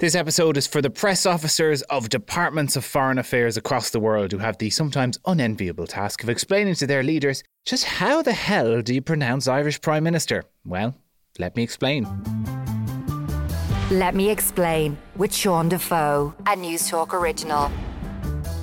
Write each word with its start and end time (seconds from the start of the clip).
This 0.00 0.14
episode 0.14 0.56
is 0.56 0.66
for 0.66 0.80
the 0.80 0.88
press 0.88 1.26
officers 1.26 1.82
of 1.82 2.08
departments 2.08 2.74
of 2.74 2.86
foreign 2.86 3.18
affairs 3.18 3.58
across 3.58 3.90
the 3.90 4.00
world 4.00 4.32
who 4.32 4.38
have 4.38 4.56
the 4.56 4.70
sometimes 4.70 5.18
unenviable 5.26 5.86
task 5.86 6.22
of 6.22 6.30
explaining 6.30 6.74
to 6.76 6.86
their 6.86 7.02
leaders 7.02 7.42
just 7.66 7.84
how 7.84 8.22
the 8.22 8.32
hell 8.32 8.80
do 8.80 8.94
you 8.94 9.02
pronounce 9.02 9.46
Irish 9.46 9.78
Prime 9.82 10.02
Minister? 10.02 10.44
Well, 10.64 10.94
let 11.38 11.54
me 11.54 11.62
explain. 11.62 12.06
Let 13.90 14.14
me 14.14 14.30
explain 14.30 14.96
with 15.16 15.34
Sean 15.34 15.68
Defoe, 15.68 16.34
a 16.46 16.56
Newstalk 16.56 17.12
original. 17.12 17.70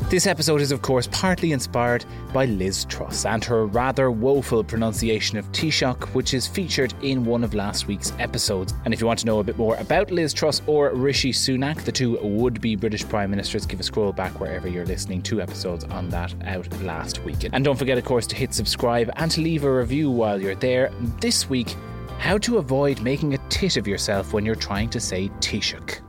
This 0.10 0.26
episode 0.26 0.62
is, 0.62 0.72
of 0.72 0.82
course, 0.82 1.10
partly 1.12 1.52
inspired 1.52 2.06
by 2.32 2.46
Liz 2.46 2.86
Truss 2.86 3.26
and 3.26 3.44
her 3.44 3.66
rather 3.66 4.10
woeful 4.10 4.64
pronunciation 4.64 5.38
of 5.38 5.52
Taoiseach, 5.52 6.02
which 6.14 6.34
is 6.34 6.48
featured 6.48 6.94
in 7.02 7.26
one 7.26 7.44
of 7.44 7.54
last 7.54 7.88
week's 7.88 8.14
episodes. 8.18 8.74
And 8.86 8.94
if 8.94 9.02
you 9.02 9.06
want 9.06 9.20
to 9.20 9.26
know 9.26 9.40
a 9.40 9.44
bit 9.44 9.58
more 9.58 9.76
about 9.76 10.10
Liz 10.10 10.34
Truss 10.34 10.62
or 10.66 10.92
Rishi 10.94 11.34
Sunak, 11.34 11.84
the 11.84 11.92
two 11.92 12.18
would 12.20 12.62
be 12.62 12.78
British 12.78 13.06
Prime 13.10 13.30
Ministers, 13.30 13.66
give 13.66 13.82
a 13.82 13.84
scroll 13.84 14.14
back 14.14 14.40
wherever 14.40 14.70
you're 14.70 14.86
listening. 14.86 15.22
Two 15.22 15.42
episodes 15.42 15.84
on 15.84 16.08
that 16.08 16.34
out 16.46 16.72
last 16.84 17.22
weekend. 17.26 17.54
And 17.54 17.66
don't 17.66 17.78
forget, 17.78 17.98
of 17.98 18.06
course, 18.06 18.28
to 18.28 18.36
hit 18.38 18.54
subscribe 18.54 19.12
and 19.18 19.30
to 19.32 19.42
leave 19.42 19.66
a 19.66 19.78
review 19.78 20.10
while 20.10 20.42
you're 20.42 20.56
there. 20.56 20.90
This 21.20 21.50
week, 21.50 21.76
how 22.18 22.38
to 22.38 22.60
avoid 22.60 23.02
making 23.02 23.34
a 23.34 23.50
tit 23.50 23.76
of 23.76 23.86
yourself 23.86 24.32
when 24.32 24.46
you're 24.46 24.56
trying 24.56 24.90
to 24.92 25.02
say 25.02 25.28
Taoiseach. 25.42 26.00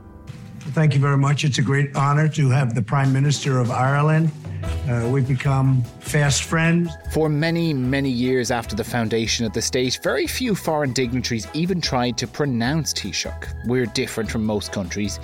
Thank 0.73 0.93
you 0.93 0.99
very 0.99 1.17
much. 1.17 1.43
It's 1.43 1.57
a 1.57 1.63
great 1.63 1.95
honor 1.95 2.27
to 2.29 2.49
have 2.49 2.75
the 2.75 2.81
Prime 2.81 3.11
Minister 3.11 3.59
of 3.59 3.71
Ireland. 3.71 4.31
Uh, 4.87 5.09
we've 5.11 5.27
become 5.27 5.81
fast 5.99 6.43
friends. 6.43 6.91
For 7.11 7.27
many, 7.27 7.73
many 7.73 8.09
years 8.09 8.51
after 8.51 8.75
the 8.75 8.83
foundation 8.83 9.47
of 9.47 9.53
the 9.53 9.63
state, 9.63 9.99
very 10.03 10.27
few 10.27 10.53
foreign 10.53 10.93
dignitaries 10.93 11.47
even 11.53 11.81
tried 11.81 12.17
to 12.19 12.27
pronounce 12.27 12.93
Taoiseach. 12.93 13.65
We're 13.65 13.87
different 13.87 14.29
from 14.29 14.45
most 14.45 14.71
countries, 14.71 15.19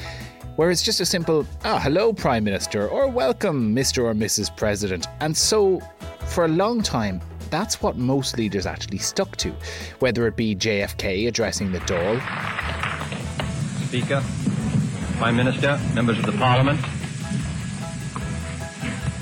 where 0.55 0.71
it's 0.71 0.81
just 0.81 0.99
a 0.99 1.05
simple, 1.05 1.45
ah, 1.63 1.79
hello, 1.79 2.11
Prime 2.11 2.43
Minister, 2.43 2.87
or 2.87 3.07
welcome, 3.07 3.75
Mr. 3.75 4.03
or 4.03 4.15
Mrs. 4.15 4.55
President. 4.55 5.07
And 5.19 5.37
so, 5.37 5.79
for 6.25 6.45
a 6.45 6.49
long 6.49 6.81
time, 6.81 7.21
that's 7.51 7.83
what 7.83 7.97
most 7.97 8.37
leaders 8.39 8.65
actually 8.65 8.97
stuck 8.97 9.35
to, 9.37 9.53
whether 9.99 10.25
it 10.25 10.35
be 10.35 10.55
JFK 10.55 11.27
addressing 11.27 11.71
the 11.71 11.79
Dáil. 11.81 12.19
Speaker, 13.87 14.23
Prime 15.17 15.37
Minister, 15.37 15.79
members 15.93 16.19
of 16.19 16.25
the 16.25 16.33
Parliament, 16.33 16.79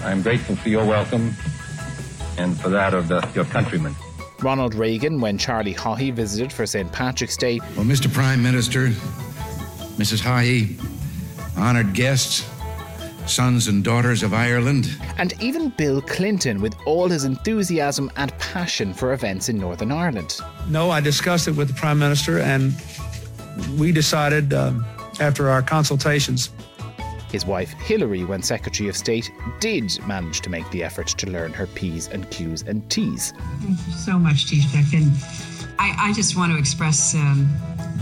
I 0.03 0.11
am 0.11 0.23
grateful 0.23 0.55
for 0.55 0.69
your 0.69 0.85
welcome 0.85 1.33
and 2.37 2.59
for 2.59 2.69
that 2.69 2.95
of 2.95 3.07
the, 3.07 3.27
your 3.35 3.45
countrymen. 3.45 3.95
Ronald 4.41 4.73
Reagan 4.73 5.21
when 5.21 5.37
Charlie 5.37 5.73
Haughey 5.73 6.11
visited 6.11 6.51
for 6.51 6.65
St. 6.65 6.91
Patrick's 6.91 7.37
Day. 7.37 7.59
Well, 7.77 7.85
Mr. 7.85 8.11
Prime 8.11 8.41
Minister, 8.41 8.87
Mrs. 9.97 10.19
Haughey, 10.19 10.77
honoured 11.57 11.93
guests, 11.93 12.49
sons 13.27 13.67
and 13.67 13.83
daughters 13.83 14.23
of 14.23 14.33
Ireland. 14.33 14.97
And 15.17 15.39
even 15.41 15.69
Bill 15.69 16.01
Clinton 16.01 16.59
with 16.59 16.75
all 16.87 17.07
his 17.07 17.23
enthusiasm 17.23 18.11
and 18.17 18.37
passion 18.39 18.93
for 18.95 19.13
events 19.13 19.47
in 19.47 19.59
Northern 19.59 19.91
Ireland. 19.91 20.39
No, 20.67 20.89
I 20.89 20.99
discussed 21.01 21.47
it 21.47 21.55
with 21.55 21.67
the 21.67 21.75
Prime 21.75 21.99
Minister, 21.99 22.39
and 22.39 22.73
we 23.77 23.91
decided 23.91 24.53
um, 24.53 24.83
after 25.23 25.49
our 25.49 25.61
consultations. 25.61 26.51
His 27.31 27.45
wife, 27.47 27.71
Hillary, 27.71 28.23
when 28.25 28.43
Secretary 28.43 28.89
of 28.89 28.95
State, 28.95 29.31
did 29.59 29.97
manage 30.05 30.41
to 30.41 30.51
make 30.51 30.69
the 30.69 30.83
effort 30.83 31.07
to 31.07 31.27
learn 31.31 31.51
her 31.53 31.65
P's 31.65 32.07
and 32.07 32.29
Q's 32.29 32.61
and 32.61 32.87
T's. 32.91 33.33
Thank 33.61 33.79
you 33.87 33.93
so 33.93 34.19
much, 34.19 34.45
Taoiseach. 34.45 34.93
And 34.93 35.11
I, 35.79 36.09
I 36.09 36.13
just 36.13 36.37
want 36.37 36.51
to 36.51 36.59
express 36.59 37.15
um, 37.15 37.49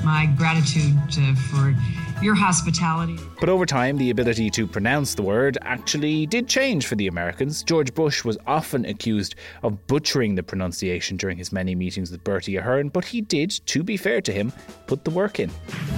my 0.03 0.25
gratitude 0.35 0.97
uh, 1.17 1.35
for 1.49 1.73
your 2.21 2.35
hospitality. 2.35 3.17
But 3.39 3.49
over 3.49 3.65
time, 3.65 3.97
the 3.97 4.09
ability 4.09 4.49
to 4.51 4.67
pronounce 4.67 5.15
the 5.15 5.21
word 5.21 5.57
actually 5.61 6.25
did 6.25 6.47
change 6.47 6.85
for 6.85 6.95
the 6.95 7.07
Americans. 7.07 7.63
George 7.63 7.93
Bush 7.93 8.23
was 8.23 8.37
often 8.45 8.85
accused 8.85 9.35
of 9.63 9.87
butchering 9.87 10.35
the 10.35 10.43
pronunciation 10.43 11.17
during 11.17 11.37
his 11.37 11.51
many 11.51 11.75
meetings 11.75 12.11
with 12.11 12.23
Bertie 12.23 12.55
Ahern, 12.57 12.89
but 12.89 13.05
he 13.05 13.21
did, 13.21 13.51
to 13.67 13.83
be 13.83 13.97
fair 13.97 14.21
to 14.21 14.31
him, 14.31 14.53
put 14.87 15.03
the 15.03 15.11
work 15.11 15.39
in. 15.39 15.49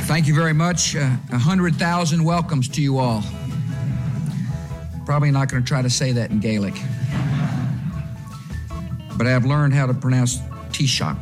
Thank 0.08 0.28
you 0.28 0.36
very 0.36 0.54
much. 0.54 0.96
Uh, 0.96 1.00
A 1.32 1.36
uh, 1.36 1.38
hundred 1.38 1.76
thousand 1.76 2.24
welcomes 2.24 2.68
to 2.70 2.82
you 2.82 2.98
all. 2.98 3.24
Probably 5.06 5.32
not 5.32 5.50
going 5.50 5.64
to 5.64 5.68
try 5.68 5.82
to 5.82 5.90
say 5.90 6.12
that 6.14 6.32
in 6.32 6.40
Gaelic. 6.40 6.76
But 9.18 9.28
I've 9.28 9.46
learned 9.46 9.74
how 9.74 9.86
to 9.86 9.94
pronounce 9.94 10.38
Taoiseach. 10.72 11.18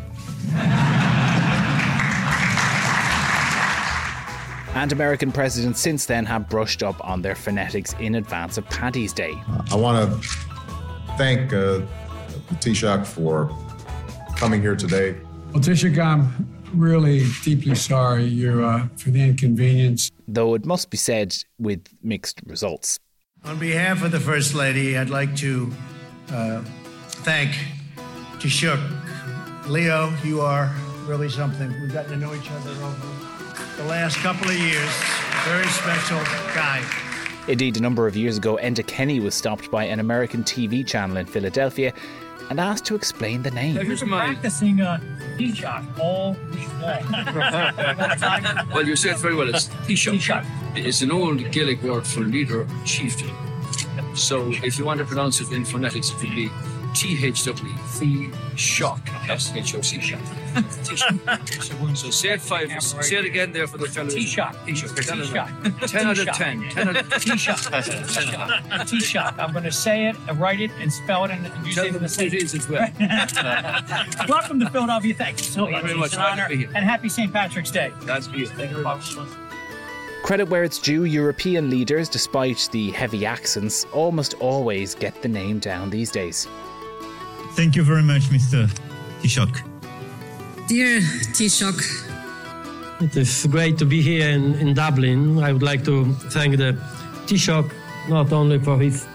And 4.73 4.93
American 4.93 5.33
presidents 5.33 5.81
since 5.81 6.05
then 6.05 6.25
have 6.25 6.47
brushed 6.47 6.81
up 6.81 6.95
on 7.05 7.21
their 7.21 7.35
phonetics 7.35 7.93
in 7.99 8.15
advance 8.15 8.57
of 8.57 8.65
Paddy's 8.69 9.11
Day. 9.11 9.33
I 9.69 9.75
want 9.75 10.09
to 10.09 10.29
thank 11.17 11.51
uh, 11.51 11.81
Taoiseach 12.55 13.05
for 13.05 13.53
coming 14.37 14.61
here 14.61 14.77
today. 14.77 15.17
Well, 15.51 15.61
Taoiseach, 15.61 15.99
I'm 15.99 16.47
really 16.73 17.25
deeply 17.43 17.75
sorry 17.75 18.23
you, 18.23 18.63
uh, 18.63 18.87
for 18.95 19.09
the 19.09 19.21
inconvenience. 19.21 20.09
Though 20.25 20.53
it 20.55 20.65
must 20.65 20.89
be 20.89 20.95
said 20.95 21.35
with 21.59 21.85
mixed 22.01 22.39
results. 22.45 22.97
On 23.43 23.59
behalf 23.59 24.03
of 24.03 24.11
the 24.11 24.21
First 24.21 24.55
Lady, 24.55 24.97
I'd 24.97 25.09
like 25.09 25.35
to 25.37 25.69
uh, 26.31 26.61
thank 27.25 27.51
Taoiseach. 28.39 29.67
Leo, 29.67 30.13
you 30.23 30.39
are 30.39 30.73
really 31.07 31.27
something. 31.27 31.69
We've 31.81 31.91
gotten 31.91 32.11
to 32.11 32.17
know 32.17 32.33
each 32.33 32.49
other 32.49 32.71
over 32.71 33.30
the 33.77 33.83
last 33.83 34.17
couple 34.17 34.49
of 34.49 34.57
years. 34.57 34.91
Very 35.45 35.67
special 35.67 36.19
guy. 36.53 36.83
Indeed, 37.47 37.77
a 37.77 37.81
number 37.81 38.07
of 38.07 38.15
years 38.15 38.37
ago, 38.37 38.59
Enda 38.61 38.85
Kenny 38.85 39.19
was 39.19 39.33
stopped 39.33 39.71
by 39.71 39.85
an 39.85 39.99
American 39.99 40.43
TV 40.43 40.85
channel 40.85 41.17
in 41.17 41.25
Philadelphia 41.25 41.93
and 42.49 42.59
asked 42.59 42.85
to 42.85 42.95
explain 42.95 43.41
the 43.43 43.51
name. 43.51 43.75
Here's 43.75 44.03
mine. 44.03 44.33
Practicing 44.33 44.81
uh, 44.81 44.99
Taoiseach 45.37 45.99
all 45.99 46.35
week 46.51 46.67
long. 46.81 48.69
well, 48.73 48.85
you 48.85 48.95
said 48.95 49.17
very 49.17 49.35
well. 49.35 49.49
It's 49.49 49.67
Taoiseach. 49.67 50.45
It's 50.75 51.01
an 51.01 51.11
old 51.11 51.51
Gaelic 51.51 51.81
word 51.81 52.05
for 52.05 52.21
leader, 52.21 52.67
chieftain. 52.85 53.31
So 54.15 54.51
if 54.63 54.77
you 54.77 54.85
want 54.85 54.99
to 54.99 55.05
pronounce 55.05 55.39
it 55.41 55.51
in 55.51 55.65
phonetics, 55.65 56.11
it 56.11 56.21
would 56.21 56.35
be 56.35 56.49
T-H-W, 56.93 57.73
the 57.99 58.29
shock, 58.55 58.99
S-H-O-C, 59.29 60.01
shock. 60.01 60.19
So 61.95 62.09
say 62.09 62.29
it 62.29 62.41
five, 62.41 62.71
say 62.81 63.17
it 63.17 63.25
again 63.25 63.51
there 63.51 63.67
for 63.67 63.77
the 63.77 63.87
fellows. 63.87 64.13
T-Shock. 64.13 64.65
T-Shock. 64.65 64.95
T-Shock. 64.95 65.49
10 65.87 66.07
out 66.07 66.17
of 66.19 66.27
10. 66.27 66.69
10 66.69 66.87
out 66.87 66.97
of 66.97 67.23
T-Shock. 67.23 68.87
T-Shock. 68.87 69.35
I'm 69.37 69.51
going 69.51 69.63
to 69.63 69.71
say 69.71 70.07
it, 70.07 70.15
write 70.35 70.61
it, 70.61 70.71
and 70.79 70.91
spell 70.91 71.25
it, 71.25 71.31
and 71.31 71.43
you 71.65 71.73
Tell 71.73 71.85
say 71.85 71.91
them 71.91 72.03
the 72.03 72.09
the 72.09 72.25
it 72.25 72.33
is 72.33 72.55
as 72.55 72.67
well. 72.69 72.89
Welcome 74.27 74.59
to 74.59 74.69
Philadelphia. 74.69 75.13
Thank 75.13 75.39
you 75.39 75.45
so 75.45 75.69
much. 75.69 75.83
It's 75.85 76.13
an 76.13 76.21
honor, 76.21 76.47
and 76.49 76.85
happy 76.85 77.09
St. 77.09 77.31
Patrick's 77.31 77.71
Day. 77.71 77.91
That's 78.03 78.29
me. 78.29 78.45
Thank 78.45 78.71
you 78.71 78.77
very 78.77 78.83
much. 78.83 79.15
Credit 80.23 80.49
where 80.49 80.63
it's 80.63 80.77
due, 80.77 81.05
European 81.05 81.69
leaders, 81.69 82.07
despite 82.07 82.69
the 82.71 82.91
heavy 82.91 83.25
accents, 83.25 83.85
almost 83.91 84.35
always 84.35 84.93
get 84.93 85.19
the 85.21 85.27
name 85.27 85.57
down 85.59 85.89
these 85.89 86.11
days. 86.11 86.47
Thank 87.53 87.75
you 87.75 87.83
very 87.83 88.03
much, 88.03 88.23
Mr. 88.29 88.69
Taoiseach. 89.21 89.70
Dear 90.71 91.01
Taoiseach, 91.35 91.83
It 93.01 93.17
is 93.17 93.45
great 93.47 93.77
to 93.79 93.85
be 93.85 94.01
here 94.01 94.29
in, 94.29 94.55
in 94.55 94.73
Dublin. 94.73 95.37
I 95.43 95.51
would 95.51 95.61
like 95.61 95.83
to 95.83 96.13
thank 96.31 96.55
the 96.55 96.77
Taoiseach 97.25 97.69
not 98.07 98.31
only 98.31 98.57
for 98.57 98.79
his 98.79 99.05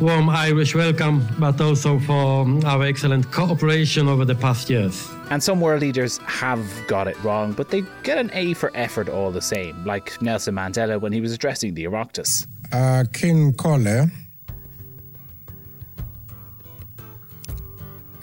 warm 0.00 0.28
Irish 0.28 0.74
welcome, 0.74 1.24
but 1.38 1.60
also 1.60 2.00
for 2.00 2.44
our 2.66 2.82
excellent 2.82 3.30
cooperation 3.30 4.08
over 4.08 4.24
the 4.24 4.34
past 4.34 4.68
years. 4.68 5.08
And 5.30 5.40
some 5.40 5.60
world 5.60 5.80
leaders 5.80 6.18
have 6.26 6.66
got 6.88 7.06
it 7.06 7.22
wrong, 7.22 7.52
but 7.52 7.68
they 7.70 7.84
get 8.02 8.18
an 8.18 8.28
A 8.34 8.52
for 8.54 8.72
effort 8.74 9.08
all 9.08 9.30
the 9.30 9.40
same, 9.40 9.84
like 9.84 10.20
Nelson 10.20 10.56
Mandela 10.56 11.00
when 11.00 11.12
he 11.12 11.20
was 11.20 11.32
addressing 11.32 11.74
the 11.74 11.84
Oireachtas. 11.84 12.48
Uh, 12.72 13.04
Ceann 13.12 13.54
Comhairle. 13.54 14.10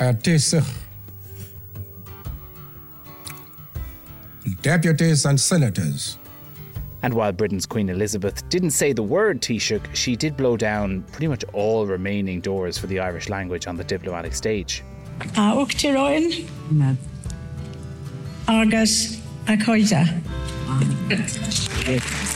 Uh, 0.01 0.11
Deputies 4.61 5.25
and 5.25 5.39
senators. 5.39 6.17
And 7.01 7.13
while 7.13 7.31
Britain's 7.31 7.65
Queen 7.65 7.89
Elizabeth 7.89 8.47
didn't 8.49 8.71
say 8.71 8.93
the 8.93 9.03
word 9.03 9.41
Taoiseach, 9.41 9.93
she 9.93 10.15
did 10.15 10.35
blow 10.35 10.57
down 10.57 11.03
pretty 11.11 11.27
much 11.27 11.43
all 11.53 11.85
remaining 11.85 12.41
doors 12.41 12.77
for 12.77 12.87
the 12.87 12.99
Irish 12.99 13.29
language 13.29 13.67
on 13.67 13.75
the 13.75 13.83
diplomatic 13.83 14.33
stage. 14.33 14.83
Uh, 15.37 15.53
a 15.53 15.65
Uachtaráin, 15.65 16.47
agus 18.47 19.21
a 19.47 19.55
chairde. 19.57 20.21
Ah. 20.67 22.31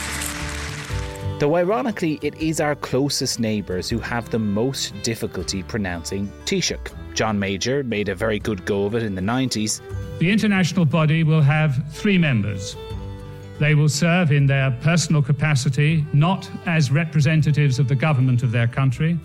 Though 1.40 1.56
ironically, 1.56 2.18
it 2.20 2.34
is 2.34 2.60
our 2.60 2.74
closest 2.74 3.40
neighbours 3.40 3.88
who 3.88 3.98
have 4.00 4.28
the 4.28 4.38
most 4.38 4.92
difficulty 5.02 5.62
pronouncing 5.62 6.30
Taoiseach. 6.44 6.92
John 7.14 7.38
Major 7.38 7.82
made 7.82 8.10
a 8.10 8.14
very 8.14 8.38
good 8.38 8.66
go 8.66 8.84
of 8.84 8.94
it 8.94 9.02
in 9.02 9.14
the 9.14 9.22
90s. 9.22 9.80
The 10.18 10.30
international 10.30 10.84
body 10.84 11.24
will 11.24 11.40
have 11.40 11.82
three 11.94 12.18
members 12.18 12.76
They 13.58 13.74
will 13.74 13.88
serve 13.88 14.32
in 14.32 14.44
their 14.44 14.70
personal 14.82 15.22
capacity, 15.22 16.04
not 16.12 16.50
as 16.66 16.90
representatives 16.90 17.78
of 17.78 17.88
the 17.88 17.94
government 17.94 18.42
of 18.42 18.52
their 18.52 18.68
country, 18.68 19.18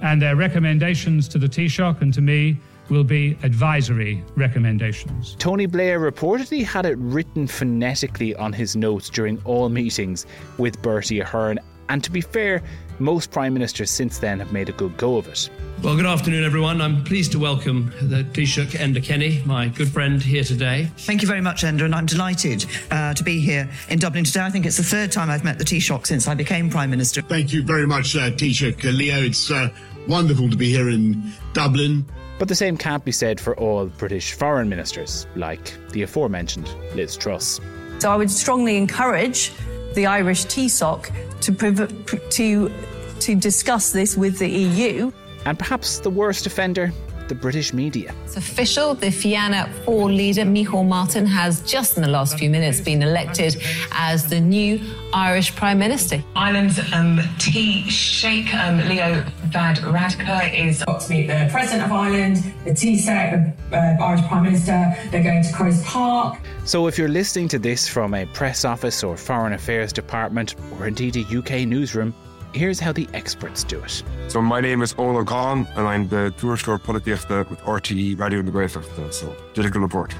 and 0.00 0.22
their 0.22 0.36
recommendations 0.36 1.26
to 1.26 1.38
the 1.38 1.48
Taoiseach 1.48 2.00
and 2.02 2.14
to 2.14 2.20
me 2.20 2.56
will 2.90 3.04
be 3.04 3.36
advisory 3.42 4.22
recommendations. 4.36 5.36
Tony 5.38 5.66
Blair 5.66 6.00
reportedly 6.00 6.64
had 6.64 6.86
it 6.86 6.98
written 6.98 7.46
phonetically 7.46 8.34
on 8.36 8.52
his 8.52 8.76
notes 8.76 9.10
during 9.10 9.40
all 9.44 9.68
meetings 9.68 10.26
with 10.58 10.80
Bertie 10.82 11.20
Ahern, 11.20 11.58
and 11.88 12.02
to 12.04 12.10
be 12.10 12.20
fair, 12.20 12.62
most 12.98 13.30
prime 13.30 13.54
ministers 13.54 13.90
since 13.90 14.18
then 14.18 14.40
have 14.40 14.52
made 14.52 14.68
a 14.68 14.72
good 14.72 14.96
go 14.96 15.16
of 15.16 15.28
it. 15.28 15.48
Well, 15.82 15.94
good 15.94 16.06
afternoon, 16.06 16.42
everyone. 16.42 16.80
I'm 16.82 17.04
pleased 17.04 17.30
to 17.32 17.38
welcome 17.38 17.92
the 18.02 18.24
Taoiseach 18.24 18.72
Enda 18.72 19.02
Kenny, 19.02 19.40
my 19.46 19.68
good 19.68 19.88
friend 19.88 20.20
here 20.20 20.42
today. 20.42 20.90
Thank 20.98 21.22
you 21.22 21.28
very 21.28 21.40
much, 21.40 21.62
Enda, 21.62 21.84
and 21.84 21.94
I'm 21.94 22.06
delighted 22.06 22.66
uh, 22.90 23.14
to 23.14 23.22
be 23.22 23.38
here 23.38 23.70
in 23.88 24.00
Dublin 24.00 24.24
today. 24.24 24.40
I 24.40 24.50
think 24.50 24.66
it's 24.66 24.76
the 24.76 24.82
third 24.82 25.12
time 25.12 25.30
I've 25.30 25.44
met 25.44 25.58
the 25.58 25.64
Taoiseach 25.64 26.06
since 26.06 26.26
I 26.26 26.34
became 26.34 26.68
Prime 26.68 26.90
Minister. 26.90 27.22
Thank 27.22 27.52
you 27.52 27.62
very 27.62 27.86
much, 27.86 28.16
uh, 28.16 28.30
Taoiseach 28.30 28.84
uh, 28.84 28.90
Leo. 28.90 29.22
It's 29.22 29.50
uh, 29.50 29.68
wonderful 30.08 30.50
to 30.50 30.56
be 30.56 30.70
here 30.70 30.90
in 30.90 31.32
Dublin. 31.52 32.04
But 32.38 32.48
the 32.48 32.54
same 32.54 32.76
can't 32.76 33.04
be 33.04 33.12
said 33.12 33.40
for 33.40 33.56
all 33.58 33.86
British 33.86 34.32
foreign 34.32 34.68
ministers, 34.68 35.26
like 35.34 35.74
the 35.90 36.02
aforementioned 36.02 36.72
Liz 36.94 37.16
Truss. 37.16 37.60
So 37.98 38.10
I 38.10 38.16
would 38.16 38.30
strongly 38.30 38.76
encourage 38.76 39.52
the 39.94 40.06
Irish 40.06 40.44
Taoiseach 40.46 41.40
to, 41.40 41.52
priv- 41.52 42.30
to, 42.30 42.72
to 43.20 43.34
discuss 43.34 43.90
this 43.90 44.16
with 44.16 44.38
the 44.38 44.48
EU. 44.48 45.10
And 45.44 45.58
perhaps 45.58 45.98
the 45.98 46.10
worst 46.10 46.46
offender, 46.46 46.92
the 47.28 47.34
British 47.34 47.72
media. 47.72 48.14
It's 48.24 48.36
official. 48.36 48.94
The 48.94 49.10
Fianna 49.10 49.68
Fáil 49.84 50.14
leader, 50.14 50.42
Micheál 50.42 50.86
Martin, 50.86 51.26
has 51.26 51.60
just 51.62 51.96
in 51.96 52.02
the 52.02 52.08
last 52.08 52.38
few 52.38 52.50
minutes 52.50 52.80
been 52.80 53.02
elected 53.02 53.56
as 53.92 54.28
the 54.28 54.40
new 54.40 54.80
Irish 55.12 55.54
Prime 55.54 55.78
Minister. 55.78 56.22
Ireland's 56.36 56.78
um, 56.92 57.18
Taoiseach 57.38 58.52
um, 58.54 58.78
Leo 58.88 59.24
Varadkar 59.48 60.54
is 60.54 60.84
got 60.84 61.00
to 61.02 61.10
meet 61.10 61.26
the 61.26 61.48
President 61.50 61.84
of 61.84 61.92
Ireland, 61.92 62.36
the 62.64 62.70
Taoiseach, 62.70 63.54
the 63.70 63.76
uh, 63.76 64.04
Irish 64.04 64.22
Prime 64.26 64.44
Minister. 64.44 64.94
They're 65.10 65.22
going 65.22 65.42
to 65.42 65.52
Croke 65.52 65.82
Park. 65.84 66.38
So, 66.64 66.86
if 66.86 66.98
you're 66.98 67.08
listening 67.08 67.48
to 67.48 67.58
this 67.58 67.88
from 67.88 68.14
a 68.14 68.26
press 68.26 68.64
office 68.64 69.02
or 69.02 69.16
foreign 69.16 69.52
affairs 69.52 69.92
department, 69.92 70.54
or 70.72 70.86
indeed 70.86 71.16
a 71.16 71.38
UK 71.38 71.66
newsroom, 71.66 72.14
here's 72.52 72.80
how 72.80 72.92
the 72.92 73.08
experts 73.14 73.64
do 73.64 73.80
it. 73.82 74.02
So, 74.28 74.40
my 74.42 74.60
name 74.60 74.82
is 74.82 74.94
Ola 74.98 75.24
Khan, 75.24 75.66
and 75.76 75.86
I'm 75.86 76.08
the 76.08 76.32
Tuairisceoir 76.38 76.80
Polaitíochta 76.80 77.48
with 77.50 77.60
RTE 77.60 78.18
Radio 78.18 78.42
na 78.42 78.50
Gaeltachta, 78.50 79.12
so 79.12 79.34
political 79.54 79.80
report. 79.80 80.14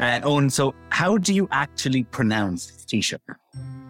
Uh, 0.00 0.20
Owen, 0.24 0.50
so 0.50 0.74
how 0.88 1.16
do 1.16 1.32
you 1.32 1.48
actually 1.52 2.04
pronounce 2.04 2.84
Taoiseach? 2.86 3.18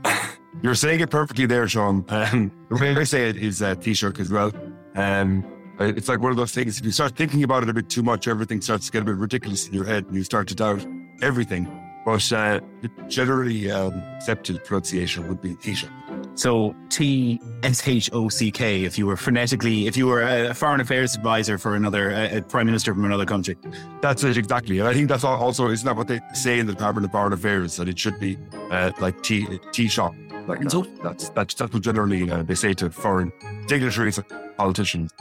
You're 0.62 0.74
saying 0.74 1.00
it 1.00 1.10
perfectly 1.10 1.46
there, 1.46 1.66
Sean. 1.66 2.04
Um, 2.08 2.52
the 2.68 2.76
way 2.76 2.94
I 2.94 3.04
say 3.04 3.28
it 3.28 3.36
is 3.36 3.62
uh, 3.62 3.74
Taoiseach 3.76 4.20
as 4.20 4.30
well. 4.30 4.52
Um, 4.94 5.44
it's 5.80 6.08
like 6.08 6.20
one 6.20 6.30
of 6.30 6.36
those 6.36 6.52
things, 6.52 6.78
if 6.78 6.84
you 6.84 6.92
start 6.92 7.16
thinking 7.16 7.42
about 7.42 7.62
it 7.62 7.68
a 7.68 7.72
bit 7.72 7.88
too 7.88 8.02
much, 8.02 8.28
everything 8.28 8.60
starts 8.60 8.86
to 8.86 8.92
get 8.92 9.02
a 9.02 9.04
bit 9.04 9.16
ridiculous 9.16 9.66
in 9.66 9.74
your 9.74 9.84
head 9.84 10.04
and 10.04 10.14
you 10.14 10.22
start 10.22 10.48
to 10.48 10.54
doubt 10.54 10.84
everything. 11.22 11.66
But 12.04 12.30
uh, 12.32 12.60
the 12.82 12.90
generally 13.08 13.70
um, 13.70 13.94
accepted 14.16 14.62
pronunciation 14.64 15.28
would 15.28 15.40
be 15.40 15.54
Taoiseach. 15.54 15.88
So 16.34 16.74
T 16.88 17.40
S 17.62 17.86
H 17.86 18.10
O 18.12 18.28
C 18.28 18.50
K. 18.50 18.84
If 18.84 18.98
you 18.98 19.06
were 19.06 19.16
phonetically, 19.16 19.86
if 19.86 19.96
you 19.96 20.06
were 20.06 20.22
a 20.22 20.54
foreign 20.54 20.80
affairs 20.80 21.14
advisor 21.14 21.58
for 21.58 21.76
another 21.76 22.10
a, 22.10 22.38
a 22.38 22.42
prime 22.42 22.66
minister 22.66 22.94
from 22.94 23.04
another 23.04 23.26
country, 23.26 23.56
that's 24.00 24.24
it 24.24 24.36
exactly. 24.36 24.78
And 24.78 24.88
I 24.88 24.94
think 24.94 25.08
that's 25.08 25.24
also 25.24 25.68
isn't 25.68 25.86
that 25.86 25.96
what 25.96 26.08
they 26.08 26.20
say 26.34 26.58
in 26.58 26.66
the 26.66 26.72
Department 26.72 27.04
of 27.04 27.12
Foreign 27.12 27.32
Affairs 27.32 27.76
that 27.76 27.88
it 27.88 27.98
should 27.98 28.18
be 28.18 28.38
uh, 28.70 28.92
like 29.00 29.22
T 29.22 29.46
T 29.72 29.88
shop. 29.88 30.14
Like 30.46 30.60
that. 30.60 30.72
so, 30.72 30.86
that's 31.02 31.28
that's 31.30 31.54
that's 31.54 31.72
what 31.72 31.82
generally 31.82 32.30
uh, 32.30 32.42
they 32.42 32.54
say 32.54 32.72
to 32.74 32.90
foreign 32.90 33.30
dignitaries, 33.66 34.18
politicians. 34.56 35.12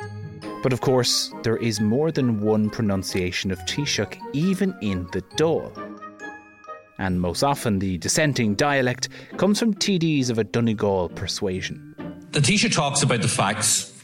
But 0.63 0.73
of 0.73 0.81
course, 0.81 1.33
there 1.43 1.57
is 1.57 1.81
more 1.81 2.11
than 2.11 2.39
one 2.39 2.69
pronunciation 2.69 3.51
of 3.51 3.59
Taoiseach, 3.65 4.17
even 4.33 4.75
in 4.81 5.07
the 5.11 5.21
Dáil 5.35 5.90
and 7.01 7.19
most 7.19 7.43
often 7.43 7.79
the 7.79 7.97
dissenting 7.97 8.53
dialect 8.53 9.09
comes 9.37 9.59
from 9.59 9.73
TDs 9.73 10.29
of 10.29 10.37
a 10.37 10.43
Donegal 10.43 11.09
persuasion. 11.09 11.95
The 12.31 12.39
Taoiseach 12.39 12.73
talks 12.73 13.01
about 13.01 13.21
the 13.21 13.27
facts. 13.27 13.99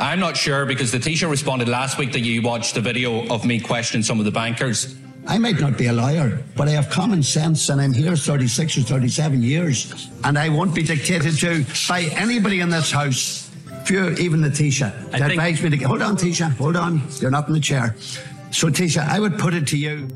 I'm 0.00 0.18
not 0.18 0.36
sure 0.36 0.66
because 0.66 0.90
the 0.90 0.98
Taoiseach 0.98 1.30
responded 1.30 1.68
last 1.68 1.98
week 1.98 2.12
that 2.12 2.20
you 2.20 2.42
watched 2.42 2.74
the 2.74 2.80
video 2.80 3.26
of 3.28 3.46
me 3.46 3.60
questioning 3.60 4.02
some 4.02 4.18
of 4.18 4.24
the 4.24 4.32
bankers. 4.32 4.96
I 5.28 5.38
might 5.38 5.60
not 5.60 5.78
be 5.78 5.86
a 5.86 5.92
lawyer, 5.92 6.42
but 6.56 6.68
I 6.68 6.72
have 6.72 6.90
common 6.90 7.22
sense 7.22 7.68
and 7.68 7.80
I'm 7.80 7.92
here 7.92 8.16
36 8.16 8.78
or 8.78 8.82
37 8.82 9.42
years 9.42 10.10
and 10.24 10.36
I 10.36 10.48
won't 10.48 10.74
be 10.74 10.82
dictated 10.82 11.38
to 11.38 11.64
by 11.88 12.02
anybody 12.16 12.60
in 12.60 12.70
this 12.70 12.90
house, 12.90 13.50
few, 13.84 14.10
even 14.10 14.40
the 14.40 14.48
Taoiseach, 14.50 15.12
that 15.12 15.30
advise 15.30 15.62
me 15.62 15.70
to 15.70 15.76
hold 15.84 16.02
on 16.02 16.16
Taoiseach, 16.16 16.56
hold 16.56 16.76
on, 16.76 17.02
you're 17.20 17.30
not 17.30 17.46
in 17.46 17.54
the 17.54 17.60
chair. 17.60 17.94
So 18.50 18.68
Taoiseach, 18.68 18.98
I 18.98 19.20
would 19.20 19.38
put 19.38 19.54
it 19.54 19.68
to 19.68 19.78
you. 19.78 20.08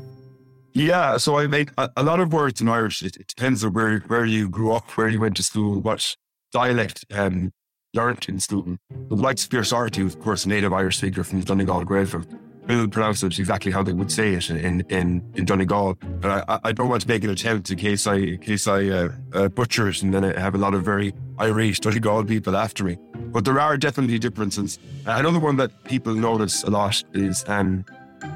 Yeah, 0.73 1.17
so 1.17 1.37
I 1.37 1.47
made 1.47 1.71
a, 1.77 1.89
a, 1.97 2.03
lot 2.03 2.19
of 2.19 2.31
words 2.31 2.61
in 2.61 2.69
Irish. 2.69 3.03
It, 3.03 3.17
it, 3.17 3.27
depends 3.27 3.63
on 3.63 3.73
where 3.73 3.99
where 4.07 4.25
you 4.25 4.49
grew 4.49 4.71
up, 4.71 4.89
where 4.91 5.09
you 5.09 5.19
went 5.19 5.35
to 5.37 5.43
school, 5.43 5.81
what 5.81 6.15
dialect 6.53 7.05
um, 7.11 7.51
learned 7.93 8.25
in 8.29 8.39
school. 8.39 8.77
The 9.09 9.15
likes 9.15 9.43
of 9.43 9.49
Pearse 9.49 9.71
Doherty, 9.71 10.01
of 10.01 10.19
course 10.19 10.45
a 10.45 10.49
native 10.49 10.71
Irish 10.71 10.97
speaker 10.97 11.23
from 11.23 11.41
Donegal 11.41 11.85
Gaeltacht, 11.85 12.25
will 12.67 12.87
pronounce 12.87 13.21
it 13.21 13.37
exactly 13.37 13.71
how 13.71 13.83
they 13.83 13.91
would 13.91 14.11
say 14.11 14.33
it 14.33 14.49
in 14.49 14.81
in, 14.89 15.21
in 15.35 15.45
Donegal. 15.45 15.95
But 16.21 16.49
I, 16.49 16.59
I 16.65 16.71
don't 16.71 16.87
want 16.87 17.01
to 17.01 17.07
make 17.07 17.25
an 17.25 17.29
attempt 17.29 17.69
in 17.69 17.77
case 17.77 18.07
I 18.07 18.15
in 18.15 18.37
case 18.37 18.65
I 18.65 18.87
uh, 18.87 19.09
uh, 19.33 19.49
butcher 19.49 19.89
it 19.89 20.01
and 20.03 20.13
then 20.13 20.23
I 20.23 20.39
have 20.39 20.55
a 20.55 20.57
lot 20.57 20.73
of 20.73 20.83
very 20.83 21.13
Irish 21.37 21.81
Donegal 21.81 22.23
people 22.23 22.55
after 22.55 22.85
me. 22.85 22.97
But 23.33 23.43
there 23.43 23.59
are 23.59 23.75
definitely 23.75 24.19
differences. 24.19 24.79
Another 25.05 25.39
one 25.39 25.57
that 25.57 25.83
people 25.83 26.13
notice 26.13 26.63
a 26.63 26.69
lot 26.69 27.03
is 27.13 27.43
um, 27.47 27.83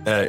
uh. 0.05 0.25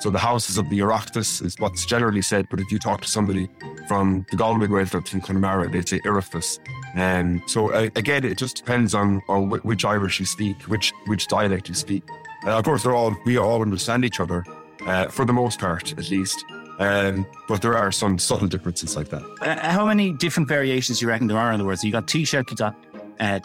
So 0.00 0.08
the 0.08 0.18
houses 0.18 0.56
of 0.56 0.68
the 0.70 0.78
Oireachtas 0.78 1.44
is 1.44 1.56
what's 1.58 1.84
generally 1.84 2.22
said, 2.22 2.46
but 2.50 2.58
if 2.58 2.72
you 2.72 2.78
talk 2.78 3.02
to 3.02 3.08
somebody 3.08 3.50
from 3.86 4.24
the 4.30 4.36
Galway 4.36 4.66
Gaeltacht 4.66 5.12
in 5.12 5.20
Connemara, 5.20 5.68
they'd 5.68 5.86
say 5.86 6.00
Oireachtas. 6.00 6.58
And 6.94 7.40
um, 7.40 7.48
so 7.48 7.70
uh, 7.70 7.90
again, 7.96 8.24
it 8.24 8.38
just 8.38 8.56
depends 8.56 8.94
on, 8.94 9.20
on 9.28 9.50
which 9.50 9.84
Irish 9.84 10.18
you 10.18 10.26
speak, 10.26 10.56
which 10.62 10.92
which 11.06 11.26
dialect 11.26 11.68
you 11.68 11.74
speak. 11.74 12.02
Uh, 12.46 12.58
of 12.58 12.64
course, 12.64 12.82
they're 12.82 12.94
all 12.94 13.14
we 13.26 13.36
all 13.36 13.60
understand 13.60 14.04
each 14.04 14.20
other 14.20 14.44
uh, 14.86 15.08
for 15.08 15.24
the 15.24 15.32
most 15.32 15.60
part, 15.60 15.92
at 15.92 16.10
least. 16.10 16.44
Um, 16.78 17.26
but 17.46 17.60
there 17.60 17.76
are 17.76 17.92
some 17.92 18.18
subtle 18.18 18.48
differences 18.48 18.96
like 18.96 19.10
that. 19.10 19.22
Uh, 19.42 19.70
how 19.70 19.84
many 19.84 20.14
different 20.14 20.48
variations 20.48 20.98
do 20.98 21.04
you 21.04 21.10
reckon 21.10 21.26
there 21.26 21.36
are 21.36 21.52
in 21.52 21.58
the 21.58 21.64
words? 21.66 21.82
So 21.82 21.86
you 21.86 21.92
got 21.92 22.06
Taoiseach, 22.06 22.50
you 22.50 22.56
got 22.56 22.74
uh, 23.20 23.38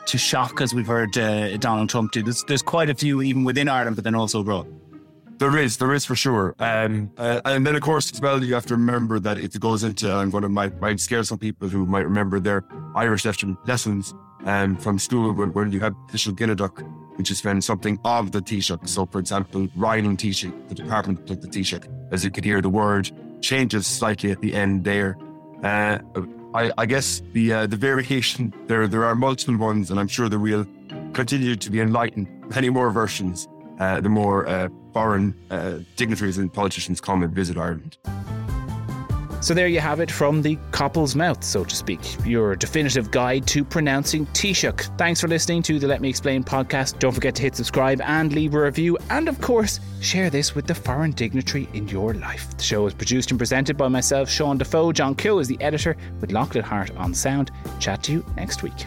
as 0.64 0.74
we've 0.74 0.88
heard 0.88 1.18
uh, 1.18 1.58
Donald 1.58 1.90
Trump 1.90 2.14
do. 2.14 2.24
There's, 2.24 2.46
there's 2.46 2.62
quite 2.62 2.90
a 2.90 2.96
few 2.96 3.22
even 3.22 3.44
within 3.44 3.68
Ireland, 3.68 3.98
but 3.98 4.06
then 4.06 4.16
also 4.16 4.40
abroad. 4.40 4.68
There 5.38 5.58
is, 5.58 5.78
there 5.78 5.94
is 5.94 6.06
for 6.06 6.16
sure. 6.16 6.56
Um, 6.60 7.12
uh, 7.18 7.42
and 7.44 7.68
then, 7.68 7.76
of 7.76 7.82
course, 7.82 8.12
as 8.12 8.22
well, 8.22 8.42
you 8.42 8.54
have 8.54 8.66
to 8.68 8.76
remember 8.76 9.20
that 9.20 9.38
it 9.38 9.60
goes 9.60 9.84
into, 9.84 10.10
I'm 10.12 10.30
going 10.30 10.44
to 10.44 10.50
might, 10.50 10.80
might 10.80 11.00
scare 11.02 11.24
some 11.24 11.40
people 11.40 11.68
who 11.68 11.86
might 11.86 12.06
remember 12.06 12.40
their 12.40 12.64
Irish 12.96 13.26
lessons 13.26 14.14
um, 14.46 14.78
from 14.78 14.98
school 14.98 15.34
when, 15.34 15.52
when 15.52 15.72
you 15.74 15.82
have 15.82 15.94
official 16.08 16.34
Ginideach, 16.34 16.82
which 17.18 17.32
is 17.32 17.44
when 17.44 17.62
something 17.62 18.00
of 18.06 18.32
the 18.32 18.42
Taoiseach. 18.42 18.88
So, 18.88 19.06
for 19.08 19.20
example, 19.20 19.68
Ryan 19.76 20.16
Taoiseach, 20.16 20.70
the 20.70 20.76
department 20.76 21.30
of 21.30 21.42
the 21.42 21.48
Taoiseach, 21.50 21.86
as 22.14 22.24
you 22.24 22.32
could 22.32 22.46
hear 22.46 22.62
the 22.62 22.70
word, 22.70 23.12
changes 23.42 23.86
slightly 23.88 24.32
at 24.32 24.40
the 24.40 24.54
end 24.54 24.86
there. 24.86 25.18
Uh, 25.64 26.00
I, 26.54 26.72
I, 26.78 26.86
guess 26.86 27.22
the 27.34 27.52
uh, 27.52 27.68
the 27.68 27.76
variation 27.76 28.54
there 28.68 28.88
there 28.88 29.04
are 29.04 29.16
multiple 29.16 29.58
ones, 29.58 29.92
and 29.92 30.00
I'm 30.00 30.08
sure 30.08 30.30
there 30.30 30.40
will 30.40 30.66
continue 31.14 31.56
to 31.56 31.72
be 31.72 31.82
enlightened 31.82 32.28
many 32.54 32.70
more 32.70 32.92
versions 32.92 33.48
uh, 33.80 34.00
the 34.00 34.10
more 34.10 34.48
uh, 34.48 34.70
foreign 34.96 35.36
uh, 35.52 35.80
dignitaries 35.98 36.38
and 36.38 36.54
politicians 36.54 37.02
come 37.02 37.22
and 37.22 37.36
visit 37.36 37.58
Ireland. 37.58 37.98
So 39.42 39.54
there 39.54 39.68
you 39.68 39.82
have 39.82 40.00
it 40.00 40.10
from 40.10 40.42
the 40.42 40.58
couple's 40.72 41.18
mouth, 41.18 41.44
so 41.44 41.66
to 41.66 41.76
speak, 41.76 42.00
your 42.26 42.56
definitive 42.56 43.12
guide 43.12 43.46
to 43.48 43.66
pronouncing 43.66 44.26
Taoiseach. 44.28 44.98
Thanks 44.98 45.20
for 45.20 45.28
listening 45.28 45.64
to 45.64 45.80
the 45.80 45.88
Let 45.88 46.00
Me 46.00 46.08
Explain 46.08 46.46
podcast. 46.46 46.98
Don't 47.00 47.12
forget 47.12 47.36
to 47.36 47.42
hit 47.42 47.58
subscribe 47.58 48.00
and 48.02 48.32
leave 48.32 48.56
a 48.56 48.62
review, 48.62 48.98
and 49.10 49.28
of 49.28 49.42
course, 49.42 49.82
share 50.00 50.30
this 50.30 50.56
with 50.56 50.66
the 50.66 50.74
foreign 50.74 51.12
dignitary 51.12 51.68
in 51.74 51.90
your 51.90 52.14
life. 52.14 52.58
The 52.58 52.64
show 52.64 52.88
is 52.88 52.94
produced 52.94 53.32
and 53.32 53.38
presented 53.38 53.76
by 53.76 53.90
myself, 53.90 54.30
Sean 54.30 54.58
Defoe. 54.58 54.94
John 54.94 55.14
Kill 55.14 55.40
is 55.40 55.50
the 55.50 55.62
editor 55.62 55.98
with 56.22 56.32
Lockwood 56.32 56.64
Hart 56.64 56.96
on 56.96 57.14
sound. 57.14 57.52
Chat 57.82 58.02
to 58.04 58.14
you 58.14 58.26
next 58.38 58.64
week. 58.64 58.86